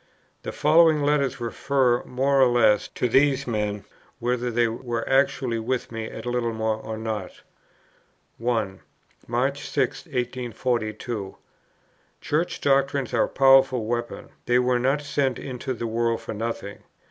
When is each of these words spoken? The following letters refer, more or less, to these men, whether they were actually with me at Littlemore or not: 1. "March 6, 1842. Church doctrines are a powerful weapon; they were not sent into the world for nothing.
The 0.41 0.51
following 0.51 1.03
letters 1.03 1.39
refer, 1.39 2.01
more 2.05 2.41
or 2.41 2.47
less, 2.47 2.87
to 2.95 3.07
these 3.07 3.45
men, 3.45 3.85
whether 4.17 4.49
they 4.49 4.67
were 4.67 5.07
actually 5.07 5.59
with 5.59 5.91
me 5.91 6.05
at 6.05 6.25
Littlemore 6.25 6.77
or 6.77 6.97
not: 6.97 7.41
1. 8.39 8.79
"March 9.27 9.69
6, 9.69 10.05
1842. 10.07 11.37
Church 12.19 12.61
doctrines 12.61 13.13
are 13.13 13.25
a 13.25 13.29
powerful 13.29 13.85
weapon; 13.85 14.29
they 14.47 14.57
were 14.57 14.79
not 14.79 15.03
sent 15.03 15.37
into 15.37 15.71
the 15.71 15.85
world 15.85 16.19
for 16.19 16.33
nothing. 16.33 16.79